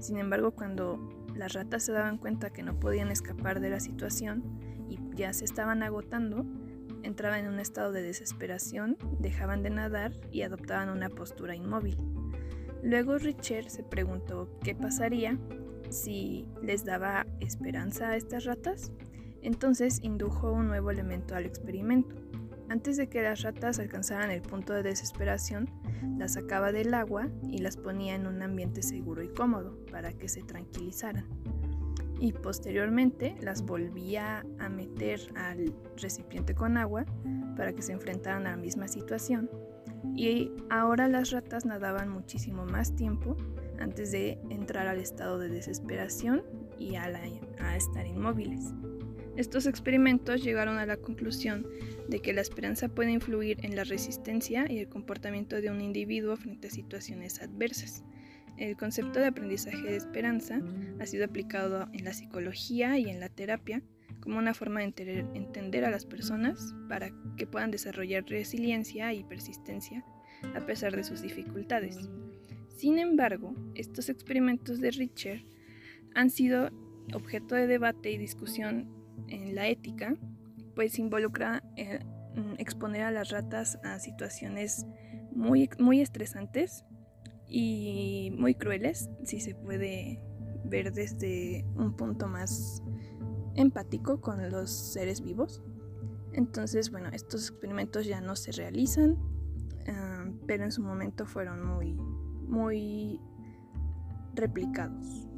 Sin 0.00 0.18
embargo, 0.18 0.50
cuando 0.50 0.98
las 1.34 1.54
ratas 1.54 1.84
se 1.84 1.92
daban 1.92 2.18
cuenta 2.18 2.50
que 2.50 2.62
no 2.62 2.78
podían 2.78 3.10
escapar 3.10 3.60
de 3.60 3.70
la 3.70 3.80
situación 3.80 4.44
y 4.90 4.98
ya 5.14 5.32
se 5.32 5.46
estaban 5.46 5.82
agotando, 5.82 6.44
entraban 7.02 7.40
en 7.40 7.52
un 7.52 7.60
estado 7.60 7.92
de 7.92 8.02
desesperación, 8.02 8.96
dejaban 9.18 9.62
de 9.62 9.70
nadar 9.70 10.12
y 10.30 10.42
adoptaban 10.42 10.88
una 10.88 11.08
postura 11.08 11.54
inmóvil. 11.54 11.96
Luego 12.82 13.18
Richard 13.18 13.70
se 13.70 13.82
preguntó 13.82 14.48
qué 14.62 14.74
pasaría 14.74 15.38
si 15.90 16.46
les 16.62 16.84
daba 16.84 17.26
esperanza 17.40 18.10
a 18.10 18.16
estas 18.16 18.44
ratas. 18.44 18.92
Entonces 19.42 20.00
indujo 20.02 20.52
un 20.52 20.68
nuevo 20.68 20.90
elemento 20.90 21.34
al 21.34 21.46
experimento. 21.46 22.16
Antes 22.68 22.96
de 22.96 23.08
que 23.08 23.22
las 23.22 23.42
ratas 23.42 23.80
alcanzaran 23.80 24.30
el 24.30 24.42
punto 24.42 24.72
de 24.72 24.84
desesperación, 24.84 25.68
las 26.18 26.34
sacaba 26.34 26.70
del 26.70 26.94
agua 26.94 27.28
y 27.48 27.58
las 27.58 27.76
ponía 27.76 28.14
en 28.14 28.26
un 28.26 28.42
ambiente 28.42 28.82
seguro 28.82 29.22
y 29.22 29.28
cómodo 29.28 29.76
para 29.90 30.12
que 30.12 30.28
se 30.28 30.42
tranquilizaran. 30.42 31.26
Y 32.20 32.32
posteriormente 32.32 33.34
las 33.40 33.62
volvía 33.62 34.44
a 34.58 34.68
meter 34.68 35.20
al 35.36 35.74
recipiente 35.96 36.54
con 36.54 36.76
agua 36.76 37.06
para 37.56 37.72
que 37.72 37.82
se 37.82 37.92
enfrentaran 37.92 38.46
a 38.46 38.50
la 38.50 38.56
misma 38.56 38.88
situación. 38.88 39.50
Y 40.14 40.50
ahora 40.68 41.08
las 41.08 41.30
ratas 41.30 41.64
nadaban 41.64 42.10
muchísimo 42.10 42.66
más 42.66 42.94
tiempo 42.94 43.36
antes 43.78 44.12
de 44.12 44.38
entrar 44.50 44.86
al 44.86 45.00
estado 45.00 45.38
de 45.38 45.48
desesperación 45.48 46.42
y 46.78 46.96
a, 46.96 47.10
estar 47.76 48.06
inmóviles. 48.06 48.72
Estos 49.36 49.66
experimentos 49.66 50.42
llegaron 50.42 50.78
a 50.78 50.86
la 50.86 50.96
conclusión 50.96 51.66
de 52.08 52.20
que 52.20 52.32
la 52.32 52.40
esperanza 52.40 52.88
puede 52.88 53.12
influir 53.12 53.64
en 53.64 53.76
la 53.76 53.84
resistencia 53.84 54.66
y 54.70 54.78
el 54.78 54.88
comportamiento 54.88 55.60
de 55.60 55.70
un 55.70 55.80
individuo 55.80 56.36
frente 56.36 56.68
a 56.68 56.70
situaciones 56.70 57.40
adversas. 57.40 58.04
El 58.60 58.76
concepto 58.76 59.20
de 59.20 59.26
aprendizaje 59.26 59.82
de 59.82 59.96
esperanza 59.96 60.60
ha 61.00 61.06
sido 61.06 61.24
aplicado 61.24 61.88
en 61.94 62.04
la 62.04 62.12
psicología 62.12 62.98
y 62.98 63.08
en 63.08 63.18
la 63.18 63.30
terapia 63.30 63.82
como 64.20 64.36
una 64.36 64.52
forma 64.52 64.80
de 64.80 65.26
entender 65.32 65.86
a 65.86 65.90
las 65.90 66.04
personas 66.04 66.74
para 66.86 67.10
que 67.38 67.46
puedan 67.46 67.70
desarrollar 67.70 68.22
resiliencia 68.26 69.14
y 69.14 69.24
persistencia 69.24 70.04
a 70.54 70.60
pesar 70.66 70.94
de 70.94 71.04
sus 71.04 71.22
dificultades. 71.22 72.10
Sin 72.76 72.98
embargo, 72.98 73.54
estos 73.74 74.10
experimentos 74.10 74.78
de 74.78 74.90
Richard 74.90 75.40
han 76.14 76.28
sido 76.28 76.68
objeto 77.14 77.54
de 77.54 77.66
debate 77.66 78.10
y 78.12 78.18
discusión 78.18 78.92
en 79.28 79.54
la 79.54 79.68
ética, 79.68 80.16
pues 80.74 80.98
involucra 80.98 81.62
eh, 81.76 82.00
mm, 82.36 82.56
exponer 82.58 83.04
a 83.04 83.10
las 83.10 83.30
ratas 83.30 83.78
a 83.84 83.98
situaciones 84.00 84.84
muy, 85.32 85.70
muy 85.78 86.02
estresantes 86.02 86.84
y 87.50 88.32
muy 88.38 88.54
crueles, 88.54 89.10
si 89.24 89.40
se 89.40 89.54
puede 89.54 90.22
ver 90.64 90.92
desde 90.92 91.66
un 91.74 91.96
punto 91.96 92.28
más 92.28 92.82
empático 93.56 94.20
con 94.20 94.50
los 94.50 94.70
seres 94.70 95.20
vivos. 95.20 95.62
Entonces, 96.32 96.90
bueno, 96.92 97.08
estos 97.12 97.50
experimentos 97.50 98.06
ya 98.06 98.20
no 98.20 98.36
se 98.36 98.52
realizan, 98.52 99.18
ah, 99.88 100.30
pero 100.46 100.64
en 100.64 100.70
su 100.70 100.82
momento 100.82 101.26
fueron 101.26 101.66
muy, 101.66 101.92
muy 101.92 103.20
replicados. 104.34 105.29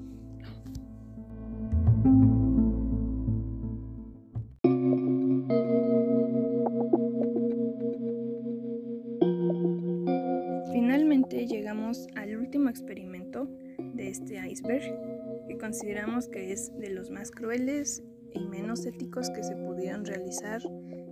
De 16.71 16.91
los 16.91 17.11
más 17.11 17.31
crueles 17.31 18.03
y 18.33 18.41
menos 18.41 18.87
éticos 18.87 19.31
que 19.31 19.43
se 19.43 19.57
pudieran 19.57 20.05
realizar 20.05 20.63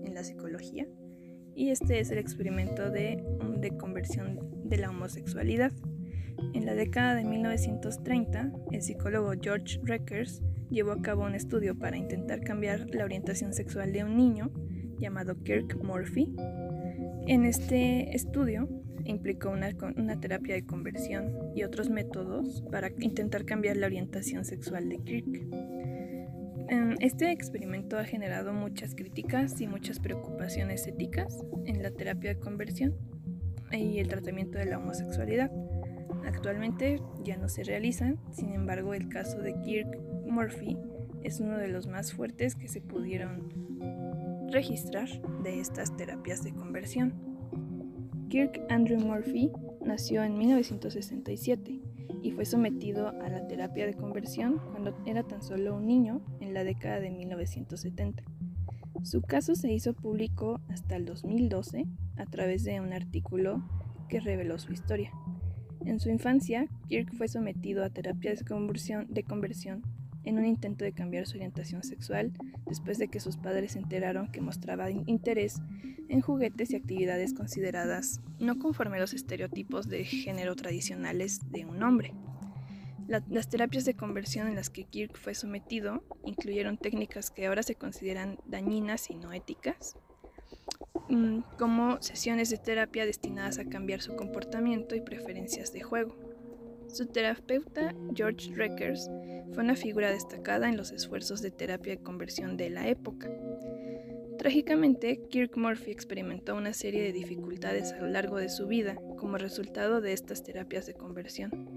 en 0.04 0.14
la 0.14 0.24
psicología. 0.24 0.86
Y 1.54 1.70
este 1.70 2.00
es 2.00 2.10
el 2.10 2.18
experimento 2.18 2.90
de, 2.90 3.22
de 3.58 3.76
conversión 3.76 4.38
de 4.64 4.76
la 4.76 4.90
homosexualidad. 4.90 5.72
En 6.54 6.64
la 6.64 6.74
década 6.74 7.14
de 7.14 7.24
1930, 7.24 8.52
el 8.70 8.82
psicólogo 8.82 9.32
George 9.40 9.80
Reckers 9.82 10.42
llevó 10.70 10.92
a 10.92 11.02
cabo 11.02 11.24
un 11.24 11.34
estudio 11.34 11.78
para 11.78 11.96
intentar 11.96 12.40
cambiar 12.40 12.86
la 12.94 13.04
orientación 13.04 13.52
sexual 13.52 13.92
de 13.92 14.04
un 14.04 14.16
niño 14.16 14.50
llamado 14.98 15.42
Kirk 15.42 15.82
Murphy. 15.82 16.34
En 17.26 17.44
este 17.44 18.14
estudio, 18.14 18.68
implicó 19.04 19.50
una, 19.50 20.20
terapia 20.20 20.54
de 20.54 20.64
conversión 20.64 21.32
y 21.54 21.62
otros 21.62 21.90
métodos 21.90 22.62
para 22.70 22.90
intentar 22.98 23.44
cambiar 23.44 23.76
la 23.76 23.86
orientación 23.86 24.44
sexual 24.44 24.88
de 24.88 24.98
Kirk. 24.98 25.46
Em, 26.68 26.94
este 27.00 27.32
experimento 27.32 27.98
ha 27.98 28.04
generado 28.04 28.52
muchas 28.52 28.94
críticas 28.94 29.60
y 29.60 29.66
muchas 29.66 29.98
preocupaciones 29.98 30.86
éticas 30.86 31.44
en 31.66 31.82
la 31.82 31.90
terapia 31.90 32.34
de 32.34 32.40
conversión 32.40 32.94
y 33.72 33.98
el 33.98 34.08
tratamiento 34.08 34.58
de 34.58 34.66
la 34.66 34.78
homosexualidad. 34.78 35.50
Actualmente 36.24 37.00
ya 37.24 37.36
no 37.36 37.48
se 37.48 37.64
realizan, 37.64 38.18
sin 38.32 38.52
embargo 38.52 38.94
el 38.94 39.08
caso 39.08 39.40
de 39.40 39.54
Kirk 39.62 39.98
Murphy 40.26 40.76
es 41.22 41.40
uno 41.40 41.58
de 41.58 41.68
los 41.68 41.86
más 41.86 42.12
fuertes 42.12 42.54
que 42.54 42.68
se 42.68 42.80
pudieron 42.80 44.48
registrar 44.50 45.08
de 45.42 45.60
estas 45.60 45.96
terapias 45.96 46.42
de 46.42 46.52
conversión. 46.52 47.29
Kirk 48.30 48.60
Andrew 48.68 49.00
Murphy 49.00 49.50
nació 49.84 50.22
en 50.22 50.38
1967 50.38 51.80
y 52.22 52.30
fue 52.30 52.44
sometido 52.44 53.08
a 53.08 53.28
la 53.28 53.48
terapia 53.48 53.86
de 53.86 53.94
conversión 53.94 54.60
cuando 54.70 54.96
era 55.04 55.24
tan 55.24 55.42
solo 55.42 55.74
un 55.74 55.88
niño 55.88 56.22
en 56.38 56.54
la 56.54 56.62
década 56.62 57.00
de 57.00 57.10
1970. 57.10 58.22
Su 59.02 59.20
caso 59.22 59.56
se 59.56 59.72
hizo 59.72 59.94
público 59.94 60.60
hasta 60.68 60.94
el 60.94 61.06
2012 61.06 61.86
a 62.18 62.26
través 62.26 62.62
de 62.62 62.80
un 62.80 62.92
artículo 62.92 63.64
que 64.08 64.20
reveló 64.20 64.60
su 64.60 64.72
historia. 64.72 65.10
En 65.84 65.98
su 65.98 66.08
infancia, 66.08 66.68
Kirk 66.86 67.12
fue 67.16 67.26
sometido 67.26 67.82
a 67.82 67.90
terapias 67.90 68.38
de 68.38 68.44
conversión, 68.44 69.08
de 69.10 69.24
conversión 69.24 69.82
en 70.22 70.38
un 70.38 70.46
intento 70.46 70.84
de 70.84 70.92
cambiar 70.92 71.26
su 71.26 71.36
orientación 71.36 71.82
sexual 71.82 72.30
después 72.70 72.98
de 72.98 73.08
que 73.08 73.20
sus 73.20 73.36
padres 73.36 73.72
se 73.72 73.80
enteraron 73.80 74.30
que 74.30 74.40
mostraba 74.40 74.90
interés 74.90 75.60
en 76.08 76.22
juguetes 76.22 76.70
y 76.70 76.76
actividades 76.76 77.34
consideradas 77.34 78.20
no 78.38 78.58
conforme 78.58 78.96
a 78.96 79.00
los 79.00 79.12
estereotipos 79.12 79.88
de 79.88 80.04
género 80.04 80.56
tradicionales 80.56 81.40
de 81.50 81.66
un 81.66 81.82
hombre. 81.82 82.14
las 83.08 83.48
terapias 83.48 83.84
de 83.84 83.94
conversión 83.94 84.46
en 84.46 84.54
las 84.54 84.70
que 84.70 84.84
Kirk 84.84 85.18
fue 85.18 85.34
sometido 85.34 86.04
incluyeron 86.24 86.78
técnicas 86.78 87.32
que 87.32 87.48
ahora 87.48 87.64
se 87.64 87.74
consideran 87.74 88.38
dañinas 88.46 89.10
y 89.10 89.16
no 89.16 89.32
éticas, 89.32 89.96
mm, 91.08 91.40
como 91.58 92.00
sesiones 92.00 92.50
de 92.50 92.58
terapia 92.58 93.04
destinadas 93.04 93.58
a 93.58 93.64
cambiar 93.64 94.00
su 94.00 94.14
comportamiento 94.14 94.94
y 94.94 95.00
preferencias 95.00 95.72
de 95.72 95.80
juego. 95.80 96.29
Su 96.92 97.06
terapeuta, 97.06 97.94
George 98.14 98.52
Reckers, 98.52 99.08
fue 99.52 99.62
una 99.62 99.76
figura 99.76 100.10
destacada 100.10 100.68
en 100.68 100.76
los 100.76 100.90
esfuerzos 100.90 101.40
de 101.40 101.52
terapia 101.52 101.94
de 101.94 102.02
conversión 102.02 102.56
de 102.56 102.68
la 102.68 102.88
época. 102.88 103.30
Trágicamente, 104.38 105.20
Kirk 105.28 105.56
Murphy 105.56 105.92
experimentó 105.92 106.56
una 106.56 106.72
serie 106.72 107.02
de 107.02 107.12
dificultades 107.12 107.92
a 107.92 108.00
lo 108.00 108.08
largo 108.08 108.38
de 108.38 108.48
su 108.48 108.66
vida 108.66 108.96
como 109.18 109.38
resultado 109.38 110.00
de 110.00 110.12
estas 110.12 110.42
terapias 110.42 110.86
de 110.86 110.94
conversión. 110.94 111.68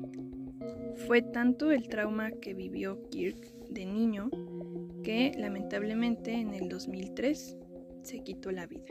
Fue 1.06 1.22
tanto 1.22 1.72
el 1.72 1.88
trauma 1.90 2.32
que 2.32 2.56
vivió 2.56 3.08
Kirk 3.10 3.54
de 3.70 3.86
niño 3.86 4.32
que 5.04 5.34
lamentablemente 5.38 6.34
en 6.34 6.56
el 6.56 6.70
2003 6.70 7.58
se 8.02 8.24
quitó 8.24 8.52
la 8.52 8.66
vida. 8.66 8.86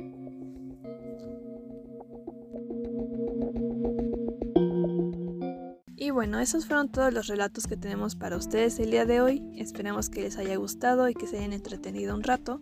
Bueno, 6.12 6.38
esos 6.38 6.66
fueron 6.66 6.90
todos 6.90 7.12
los 7.12 7.26
relatos 7.26 7.66
que 7.66 7.76
tenemos 7.76 8.16
para 8.16 8.36
ustedes 8.36 8.78
el 8.78 8.90
día 8.90 9.06
de 9.06 9.20
hoy. 9.20 9.42
Esperamos 9.56 10.10
que 10.10 10.22
les 10.22 10.36
haya 10.36 10.56
gustado 10.56 11.08
y 11.08 11.14
que 11.14 11.26
se 11.26 11.38
hayan 11.38 11.52
entretenido 11.52 12.14
un 12.14 12.22
rato. 12.22 12.60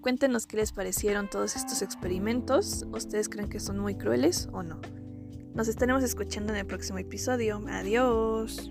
Cuéntenos 0.00 0.46
qué 0.46 0.56
les 0.56 0.72
parecieron 0.72 1.28
todos 1.28 1.56
estos 1.56 1.82
experimentos. 1.82 2.86
¿Ustedes 2.92 3.28
creen 3.28 3.48
que 3.48 3.60
son 3.60 3.78
muy 3.78 3.96
crueles 3.96 4.48
o 4.52 4.62
no? 4.62 4.80
Nos 5.54 5.68
estaremos 5.68 6.02
escuchando 6.02 6.52
en 6.52 6.60
el 6.60 6.66
próximo 6.66 6.98
episodio. 6.98 7.62
Adiós. 7.68 8.70